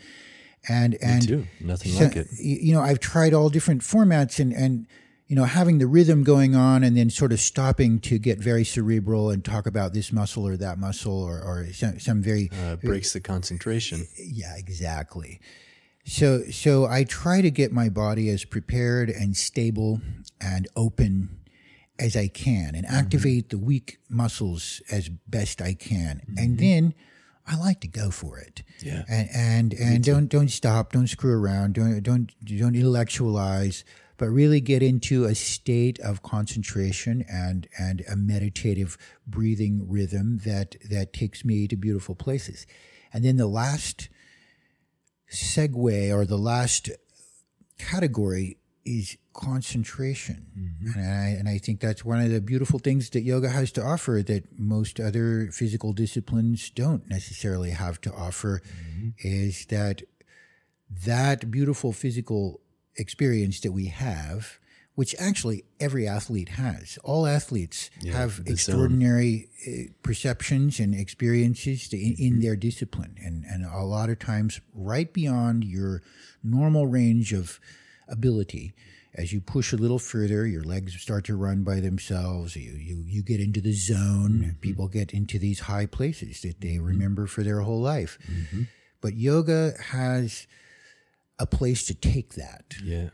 And 0.67 0.97
and 1.01 1.25
too. 1.25 1.47
Nothing 1.61 1.93
so- 1.93 2.03
like 2.03 2.17
it. 2.17 2.27
You 2.37 2.73
know, 2.73 2.81
I've 2.81 2.99
tried 2.99 3.33
all 3.33 3.49
different 3.49 3.81
formats 3.83 4.39
and 4.39 4.51
and 4.51 4.85
you 5.29 5.35
know 5.35 5.45
having 5.45 5.77
the 5.77 5.87
rhythm 5.87 6.23
going 6.23 6.55
on 6.55 6.83
and 6.83 6.97
then 6.97 7.09
sort 7.09 7.31
of 7.31 7.39
stopping 7.39 7.99
to 7.99 8.17
get 8.17 8.39
very 8.39 8.65
cerebral 8.65 9.29
and 9.29 9.45
talk 9.45 9.67
about 9.67 9.93
this 9.93 10.11
muscle 10.11 10.45
or 10.45 10.57
that 10.57 10.77
muscle 10.77 11.23
or 11.23 11.39
or 11.39 11.67
some, 11.71 11.99
some 11.99 12.21
very 12.21 12.49
Uh, 12.51 12.73
uh 12.73 12.75
breaks 12.75 13.13
the 13.13 13.21
concentration. 13.21 14.07
yeah, 14.17 14.57
exactly. 14.57 15.39
So 16.03 16.43
so 16.49 16.87
I 16.87 17.03
try 17.03 17.41
to 17.41 17.51
get 17.51 17.71
my 17.71 17.89
body 17.89 18.27
as 18.29 18.43
prepared 18.43 19.09
and 19.09 19.37
stable 19.37 20.01
and 20.41 20.67
open 20.75 21.39
as 21.99 22.15
I 22.15 22.27
can 22.27 22.73
and 22.73 22.85
mm-hmm. 22.85 22.95
activate 22.95 23.49
the 23.49 23.59
weak 23.59 23.99
muscles 24.09 24.81
as 24.91 25.09
best 25.09 25.61
I 25.61 25.75
can. 25.75 26.21
And 26.37 26.57
mm-hmm. 26.57 26.65
then 26.65 26.93
I 27.45 27.57
like 27.57 27.81
to 27.81 27.87
go 27.87 28.09
for 28.09 28.39
it. 28.39 28.63
Yeah. 28.81 29.03
And 29.07 29.29
and, 29.33 29.73
and 29.73 30.03
don't 30.03 30.27
don't 30.27 30.49
stop, 30.49 30.93
don't 30.93 31.07
screw 31.07 31.39
around, 31.39 31.73
don't 31.73 32.01
don't 32.01 32.31
don't 32.43 32.75
intellectualize, 32.75 33.83
but 34.19 34.27
really 34.27 34.59
get 34.59 34.83
into 34.83 35.23
a 35.23 35.33
state 35.33 35.97
of 35.99 36.21
concentration 36.21 37.25
and 37.27 37.67
and 37.79 38.03
a 38.07 38.15
meditative 38.15 38.97
breathing 39.25 39.89
rhythm 39.89 40.39
that 40.45 40.75
that 40.87 41.13
takes 41.13 41.43
me 41.43 41.67
to 41.67 41.75
beautiful 41.75 42.13
places. 42.13 42.67
And 43.11 43.25
then 43.25 43.37
the 43.37 43.47
last 43.47 44.09
segue 45.33 46.13
or 46.13 46.25
the 46.25 46.37
last 46.37 46.89
category 47.79 48.57
is 48.85 49.17
concentration. 49.33 50.47
Mm-hmm. 50.57 50.99
And, 50.99 51.09
I, 51.09 51.27
and 51.39 51.49
I 51.49 51.57
think 51.57 51.79
that's 51.79 52.03
one 52.03 52.19
of 52.19 52.29
the 52.29 52.41
beautiful 52.41 52.79
things 52.79 53.09
that 53.11 53.21
yoga 53.21 53.49
has 53.49 53.71
to 53.73 53.83
offer 53.83 54.21
that 54.25 54.59
most 54.59 54.99
other 54.99 55.49
physical 55.51 55.93
disciplines 55.93 56.69
don't 56.69 57.07
necessarily 57.09 57.71
have 57.71 58.01
to 58.01 58.13
offer 58.13 58.61
mm-hmm. 58.61 59.09
is 59.19 59.65
that 59.67 60.01
that 61.05 61.51
beautiful 61.51 61.93
physical 61.93 62.61
experience 62.99 63.59
that 63.61 63.71
we 63.71 63.87
have, 63.87 64.59
which 64.95 65.15
actually 65.17 65.63
every 65.79 66.07
athlete 66.07 66.49
has. 66.49 66.99
All 67.03 67.25
athletes 67.25 67.89
have 68.11 68.41
extraordinary 68.45 69.49
uh, 69.65 69.91
perceptions 70.03 70.79
and 70.79 70.93
experiences 70.93 71.87
to, 71.89 71.97
in, 71.97 72.15
in 72.17 72.33
mm-hmm. 72.33 72.41
their 72.41 72.55
discipline, 72.55 73.15
and 73.23 73.45
and 73.45 73.65
a 73.65 73.83
lot 73.83 74.09
of 74.09 74.19
times 74.19 74.59
right 74.73 75.11
beyond 75.13 75.63
your 75.63 76.01
normal 76.43 76.85
range 76.87 77.33
of 77.33 77.59
ability. 78.07 78.73
As 79.15 79.33
you 79.33 79.41
push 79.41 79.73
a 79.73 79.77
little 79.77 79.99
further, 79.99 80.45
your 80.45 80.63
legs 80.63 80.95
start 81.01 81.25
to 81.25 81.35
run 81.35 81.63
by 81.63 81.79
themselves. 81.79 82.55
You 82.55 82.73
you 82.73 83.03
you 83.07 83.23
get 83.23 83.39
into 83.39 83.61
the 83.61 83.73
zone. 83.73 84.43
Mm-hmm. 84.43 84.59
People 84.59 84.87
get 84.87 85.13
into 85.13 85.39
these 85.39 85.61
high 85.61 85.87
places 85.87 86.41
that 86.41 86.61
they 86.61 86.75
mm-hmm. 86.75 86.85
remember 86.85 87.25
for 87.25 87.43
their 87.43 87.61
whole 87.61 87.81
life. 87.81 88.19
But 89.01 89.15
yoga 89.15 89.73
has 89.91 90.45
a 91.39 91.45
place 91.45 91.85
to 91.87 91.93
take 91.93 92.33
that 92.35 92.75
Yeah. 92.83 93.09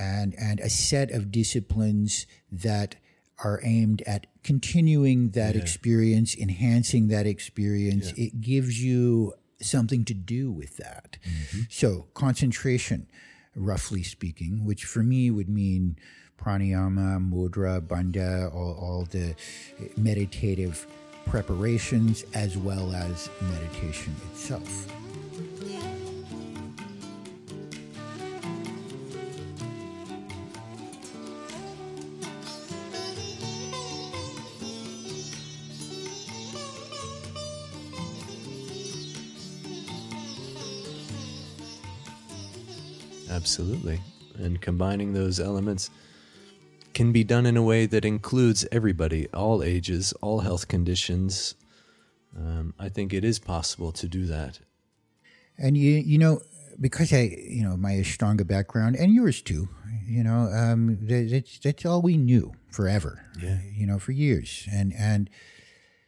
and 0.00 0.34
and 0.38 0.60
a 0.60 0.70
set 0.70 1.10
of 1.10 1.30
disciplines 1.30 2.26
that 2.50 2.96
are 3.44 3.60
aimed 3.62 4.02
at 4.06 4.26
continuing 4.42 5.30
that 5.30 5.56
experience, 5.56 6.34
enhancing 6.36 7.08
that 7.08 7.26
experience. 7.26 8.12
It 8.16 8.40
gives 8.40 8.82
you 8.82 9.34
something 9.60 10.04
to 10.06 10.14
do 10.14 10.50
with 10.50 10.76
that. 10.78 11.18
Mm-hmm. 11.22 11.60
So 11.68 12.06
concentration, 12.14 13.08
roughly 13.54 14.02
speaking, 14.02 14.64
which 14.64 14.84
for 14.84 15.02
me 15.02 15.30
would 15.30 15.48
mean 15.48 15.96
pranayama, 16.38 17.18
mudra, 17.30 17.80
bandha, 17.80 18.54
all, 18.54 18.74
all 18.80 19.04
the 19.10 19.34
meditative 19.96 20.86
preparations 21.26 22.24
as 22.34 22.56
well 22.56 22.92
as 22.92 23.28
meditation 23.42 24.14
itself. 24.32 24.86
Absolutely. 43.46 44.00
And 44.38 44.60
combining 44.60 45.12
those 45.12 45.38
elements 45.38 45.90
can 46.94 47.12
be 47.12 47.22
done 47.22 47.46
in 47.46 47.56
a 47.56 47.62
way 47.62 47.86
that 47.86 48.04
includes 48.04 48.66
everybody, 48.72 49.28
all 49.32 49.62
ages, 49.62 50.12
all 50.20 50.40
health 50.40 50.66
conditions. 50.66 51.54
Um, 52.36 52.74
I 52.76 52.88
think 52.88 53.14
it 53.14 53.24
is 53.24 53.38
possible 53.38 53.92
to 53.92 54.08
do 54.08 54.26
that. 54.26 54.58
And 55.56 55.78
you, 55.78 55.92
you 55.92 56.18
know, 56.18 56.40
because 56.80 57.12
I, 57.12 57.38
you 57.40 57.62
know, 57.62 57.76
my 57.76 57.92
Ashtanga 57.92 58.44
background 58.44 58.96
and 58.96 59.14
yours 59.14 59.40
too, 59.42 59.68
you 60.04 60.24
know, 60.24 60.50
um, 60.52 60.98
that's 61.02 61.60
that's 61.60 61.86
all 61.86 62.02
we 62.02 62.16
knew 62.16 62.52
forever. 62.72 63.24
Yeah. 63.40 63.60
You 63.72 63.86
know, 63.86 64.00
for 64.00 64.10
years, 64.10 64.66
and 64.72 64.92
and 64.98 65.30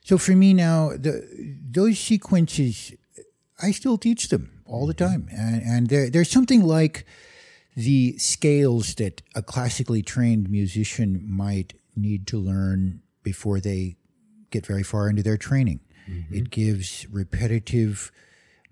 so 0.02 0.18
for 0.18 0.32
me 0.32 0.54
now, 0.54 0.90
the 0.90 1.24
those 1.70 2.00
sequences, 2.00 2.94
I 3.62 3.70
still 3.70 3.96
teach 3.96 4.28
them 4.28 4.62
all 4.66 4.88
the 4.88 4.94
time, 4.94 5.28
and 5.30 5.62
and 5.62 5.88
there 5.88 6.10
there's 6.10 6.30
something 6.30 6.62
like 6.62 7.06
the 7.78 8.18
scales 8.18 8.96
that 8.96 9.22
a 9.36 9.42
classically 9.42 10.02
trained 10.02 10.50
musician 10.50 11.24
might 11.24 11.74
need 11.94 12.26
to 12.26 12.36
learn 12.36 13.00
before 13.22 13.60
they 13.60 13.96
get 14.50 14.66
very 14.66 14.82
far 14.82 15.08
into 15.08 15.22
their 15.22 15.36
training. 15.36 15.78
Mm-hmm. 16.10 16.34
It 16.34 16.50
gives 16.50 17.06
repetitive 17.08 18.10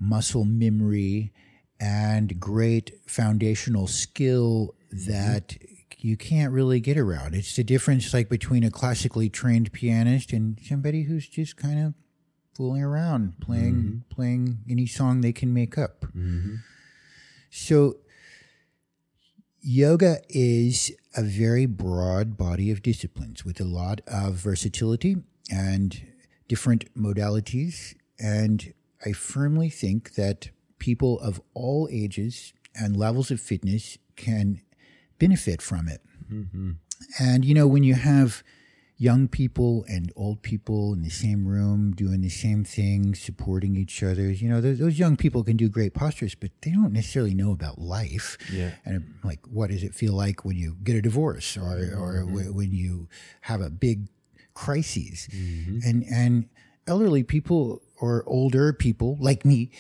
muscle 0.01 0.45
memory 0.45 1.33
and 1.79 2.41
great 2.41 2.95
foundational 3.07 3.87
skill 3.87 4.75
mm-hmm. 4.93 5.13
that 5.13 5.57
you 5.99 6.17
can't 6.17 6.53
really 6.53 6.81
get 6.81 6.99
around. 6.99 7.37
It's 7.37 7.55
the 7.55 7.63
difference 7.63 8.13
like 8.13 8.29
between 8.29 8.65
a 8.65 8.73
classically 8.73 9.29
trained 9.29 9.73
pianist 9.73 10.33
and 10.33 10.59
somebody 10.61 11.05
who's 11.05 11.29
just 11.29 11.57
kind 11.57 11.79
of 11.79 11.95
fooling 12.55 12.83
around 12.83 13.35
playing 13.41 13.75
mm-hmm. 13.75 14.15
playing 14.15 14.59
any 14.69 14.87
song 14.87 15.21
they 15.21 15.33
can 15.33 15.55
make 15.55 15.79
up. 15.79 16.07
So 17.51 17.99
yoga 19.67 20.21
is 20.29 20.95
a 21.17 21.23
very 21.23 21.67
broad 21.67 22.37
body 22.37 22.71
of 22.71 22.83
disciplines 22.83 23.45
with 23.45 23.61
a 23.61 23.65
lot 23.65 24.01
of 24.07 24.35
versatility 24.35 25.17
and 25.51 26.07
different 26.47 26.95
modalities. 26.95 27.97
And 28.19 28.73
I 29.05 29.11
firmly 29.11 29.69
think 29.69 30.15
that 30.15 30.51
people 30.79 31.19
of 31.19 31.41
all 31.53 31.89
ages 31.91 32.53
and 32.77 32.97
levels 32.97 33.33
of 33.33 33.41
fitness 33.41 33.99
can 34.15 34.63
benefit 35.19 35.61
from 35.61 35.89
it. 35.89 36.01
Mm-hmm. 36.31 36.73
And, 37.19 37.45
you 37.45 37.55
know, 37.55 37.67
when 37.67 37.83
you 37.83 37.95
have 37.95 38.45
young 38.99 39.29
people 39.29 39.85
and 39.89 40.11
old 40.17 40.43
people 40.43 40.95
in 40.95 41.03
the 41.03 41.11
same 41.11 41.47
room 41.47 41.93
doing 41.93 42.23
the 42.23 42.31
same 42.31 42.65
thing, 42.65 43.15
supporting 43.15 43.77
each 43.77 44.03
other, 44.03 44.31
you 44.31 44.49
know, 44.49 44.61
those, 44.61 44.79
those 44.79 44.99
young 44.99 45.17
people 45.17 45.45
can 45.45 45.57
do 45.57 45.69
great 45.69 45.93
postures, 45.93 46.35
but 46.35 46.51
they 46.63 46.71
don't 46.71 46.95
necessarily 46.95 47.35
know 47.35 47.53
about 47.53 47.79
life. 47.79 48.39
Yeah. 48.51 48.71
And 48.87 48.97
uh, 48.97 49.29
like, 49.29 49.41
what 49.47 49.69
does 49.69 49.83
it 49.83 49.95
feel 49.95 50.15
like 50.15 50.47
when 50.47 50.57
you 50.57 50.77
get 50.83 50.97
a 50.97 51.03
divorce 51.03 51.59
or, 51.59 51.77
mm-hmm. 51.77 52.01
or 52.01 52.25
w- 52.25 52.53
when 52.55 52.73
you 52.73 53.09
have 53.43 53.61
a 53.61 53.69
big 53.69 54.09
crises? 54.55 55.29
Mm-hmm. 55.31 55.79
And, 55.85 56.05
and 56.11 56.49
elderly 56.87 57.23
people 57.23 57.83
or 58.01 58.25
older 58.27 58.73
people 58.73 59.19
like 59.21 59.45
me, 59.45 59.73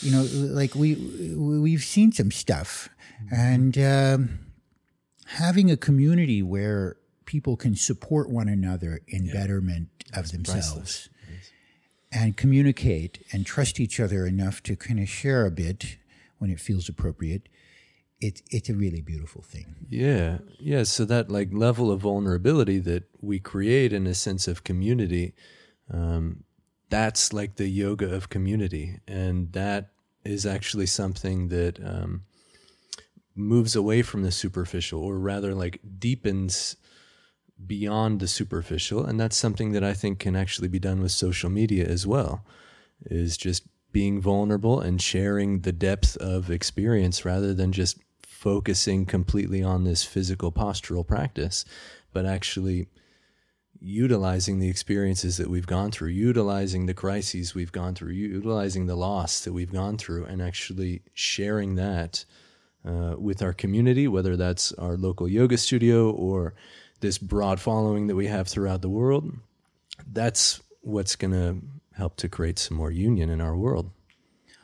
you 0.00 0.12
know, 0.12 0.26
like 0.32 0.74
we, 0.74 0.94
we- 0.94 1.60
we've 1.60 1.84
seen 1.84 2.10
some 2.10 2.30
stuff 2.30 2.88
mm-hmm. 3.26 3.34
and, 3.34 3.78
um, 3.78 4.38
having 5.26 5.70
a 5.70 5.76
community 5.76 6.42
where 6.42 6.96
people 7.32 7.56
can 7.56 7.74
support 7.74 8.28
one 8.28 8.46
another 8.46 9.00
in 9.08 9.26
betterment 9.32 9.88
of 10.12 10.30
themselves 10.32 11.08
and 12.12 12.36
communicate 12.36 13.24
and 13.32 13.46
trust 13.46 13.80
each 13.80 13.98
other 13.98 14.26
enough 14.26 14.62
to 14.62 14.76
kind 14.76 15.00
of 15.00 15.08
share 15.08 15.46
a 15.46 15.50
bit 15.50 15.96
when 16.36 16.50
it 16.50 16.60
feels 16.60 16.90
appropriate. 16.90 17.48
It's 18.20 18.42
it's 18.50 18.68
a 18.68 18.74
really 18.74 19.00
beautiful 19.00 19.40
thing. 19.40 19.76
Yeah, 19.88 20.40
yeah. 20.60 20.82
So 20.82 21.06
that 21.06 21.30
like 21.30 21.48
level 21.54 21.90
of 21.90 22.00
vulnerability 22.00 22.78
that 22.80 23.04
we 23.22 23.38
create 23.38 23.94
in 23.94 24.06
a 24.06 24.14
sense 24.14 24.46
of 24.46 24.62
community, 24.62 25.32
um, 25.90 26.44
that's 26.90 27.32
like 27.32 27.56
the 27.56 27.68
yoga 27.68 28.14
of 28.14 28.28
community, 28.28 29.00
and 29.08 29.50
that 29.52 29.92
is 30.22 30.44
actually 30.44 30.86
something 30.86 31.48
that 31.48 31.80
um, 31.82 32.24
moves 33.34 33.74
away 33.74 34.02
from 34.02 34.22
the 34.22 34.30
superficial, 34.30 35.02
or 35.02 35.18
rather, 35.18 35.54
like 35.54 35.80
deepens 35.98 36.76
beyond 37.66 38.20
the 38.20 38.28
superficial, 38.28 39.04
and 39.04 39.18
that's 39.18 39.36
something 39.36 39.72
that 39.72 39.84
I 39.84 39.94
think 39.94 40.18
can 40.18 40.36
actually 40.36 40.68
be 40.68 40.78
done 40.78 41.02
with 41.02 41.12
social 41.12 41.50
media 41.50 41.86
as 41.86 42.06
well. 42.06 42.44
Is 43.04 43.36
just 43.36 43.64
being 43.92 44.20
vulnerable 44.20 44.80
and 44.80 45.00
sharing 45.00 45.60
the 45.60 45.72
depth 45.72 46.16
of 46.16 46.50
experience 46.50 47.24
rather 47.24 47.52
than 47.52 47.72
just 47.72 47.98
focusing 48.22 49.06
completely 49.06 49.62
on 49.62 49.84
this 49.84 50.02
physical 50.02 50.50
postural 50.50 51.06
practice, 51.06 51.64
but 52.12 52.26
actually 52.26 52.88
utilizing 53.80 54.58
the 54.58 54.68
experiences 54.68 55.36
that 55.36 55.50
we've 55.50 55.66
gone 55.66 55.90
through, 55.90 56.08
utilizing 56.08 56.86
the 56.86 56.94
crises 56.94 57.54
we've 57.54 57.72
gone 57.72 57.94
through, 57.94 58.12
utilizing 58.12 58.86
the 58.86 58.96
loss 58.96 59.40
that 59.40 59.52
we've 59.52 59.72
gone 59.72 59.98
through, 59.98 60.24
and 60.24 60.40
actually 60.40 61.02
sharing 61.12 61.74
that 61.74 62.24
uh, 62.84 63.14
with 63.18 63.42
our 63.42 63.52
community, 63.52 64.08
whether 64.08 64.36
that's 64.36 64.72
our 64.72 64.96
local 64.96 65.28
yoga 65.28 65.56
studio 65.56 66.10
or 66.10 66.54
this 67.02 67.18
broad 67.18 67.60
following 67.60 68.06
that 68.06 68.16
we 68.16 68.26
have 68.28 68.48
throughout 68.48 68.80
the 68.80 68.88
world. 68.88 69.30
That's 70.10 70.60
what's 70.80 71.14
going 71.16 71.32
to 71.32 71.58
help 71.96 72.16
to 72.16 72.28
create 72.28 72.58
some 72.58 72.76
more 72.76 72.90
union 72.90 73.28
in 73.28 73.40
our 73.40 73.54
world. 73.54 73.90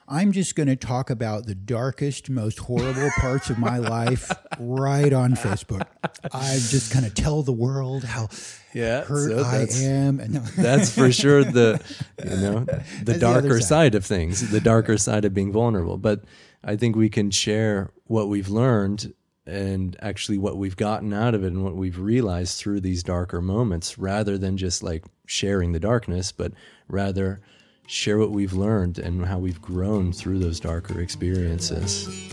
i'm 0.09 0.33
just 0.33 0.57
going 0.57 0.67
to 0.67 0.75
talk 0.77 1.11
about 1.11 1.45
the 1.45 1.55
darkest 1.55 2.31
most 2.31 2.59
horrible 2.61 3.11
parts 3.21 3.51
of 3.51 3.59
my 3.59 3.77
life 3.99 4.33
right 4.59 5.13
on 5.13 5.35
facebook 5.35 5.87
i'm 6.33 6.59
just 6.59 6.91
going 6.91 7.05
to 7.05 7.11
tell 7.11 7.43
the 7.43 7.53
world 7.53 8.03
how 8.05 8.27
Yeah, 8.73 9.03
hurt 9.05 9.29
so 9.31 9.39
i 9.41 9.59
that's- 9.59 9.83
am 9.85 10.19
and 10.21 10.35
That's 10.57 10.91
for 10.91 11.13
sure 11.13 11.45
the 11.45 11.79
you 12.25 12.37
know 12.37 12.61
the 13.05 13.13
the 13.13 13.29
other 13.29 13.41
darker 13.43 13.61
side. 13.61 13.69
side 13.69 13.95
of 13.95 14.07
things, 14.07 14.51
the 14.51 14.61
darker 14.61 14.97
side 14.97 15.27
of 15.27 15.35
being 15.35 15.53
vulnerable. 15.53 15.99
But 15.99 16.25
I 16.65 16.77
think 16.77 16.97
we 16.97 17.11
can 17.11 17.31
share 17.31 17.91
what 18.07 18.29
we've 18.31 18.49
learned 18.49 19.13
and 19.49 19.97
actually 20.01 20.39
what 20.39 20.59
we've 20.59 20.77
gotten 20.77 21.13
out 21.13 21.35
of 21.35 21.43
it 21.43 21.49
and 21.49 21.65
what 21.65 21.75
we've 21.75 21.99
realized 21.99 22.59
through 22.59 22.81
these 22.81 23.03
darker 23.03 23.41
moments 23.41 23.99
rather 23.99 24.37
than 24.37 24.57
just 24.57 24.83
like 24.83 25.05
sharing 25.27 25.73
the 25.73 25.81
darkness, 25.81 26.31
but 26.31 26.53
rather 26.89 27.41
share 27.87 28.19
what 28.19 28.31
we've 28.31 28.53
learned 28.53 28.99
and 28.99 29.25
how 29.25 29.39
we've 29.39 29.63
grown 29.63 30.13
through 30.13 30.39
those 30.39 30.61
darker 30.61 31.01
experiences. 31.01 32.31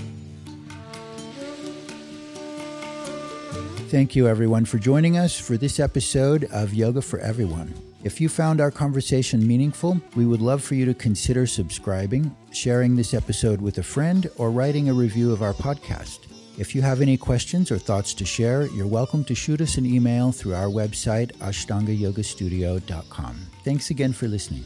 Thank 3.88 4.16
you, 4.16 4.28
everyone, 4.28 4.66
for 4.66 4.78
joining 4.78 5.18
us 5.18 5.40
for 5.40 5.56
this 5.56 5.80
episode 5.80 6.46
of 6.52 6.74
Yoga 6.74 7.02
for 7.02 7.20
Everyone. 7.20 7.74
If 8.04 8.20
you 8.20 8.28
found 8.28 8.60
our 8.60 8.72
conversation 8.72 9.48
meaningful, 9.48 10.02
we 10.16 10.26
would 10.26 10.42
love 10.42 10.62
for 10.62 10.76
you 10.76 10.86
to 10.86 10.94
consider 10.94 11.48
subscribing, 11.48 12.36
sharing 12.52 12.96
this 12.96 13.14
episode 13.14 13.62
with 13.62 13.78
a 13.78 13.84
friend, 13.84 14.30
or 14.38 14.52
writing 14.52 14.90
a 14.90 14.94
review 14.94 15.32
of 15.32 15.42
our 15.42 15.54
podcast. 15.54 16.35
If 16.58 16.74
you 16.74 16.82
have 16.82 17.02
any 17.02 17.18
questions 17.18 17.70
or 17.70 17.78
thoughts 17.78 18.14
to 18.14 18.24
share, 18.24 18.68
you're 18.68 18.88
welcome 18.88 19.26
to 19.26 19.36
shoot 19.36 19.60
us 19.60 19.76
an 19.78 19.86
email 19.86 20.32
through 20.32 20.56
our 20.56 20.68
website, 20.68 21.36
ashtangayogastudio.com. 21.40 23.36
Thanks 23.66 23.90
again 23.90 24.14
for 24.14 24.30
listening. 24.30 24.64